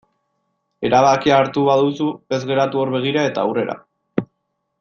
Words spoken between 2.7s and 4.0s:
hor begira eta aurrera.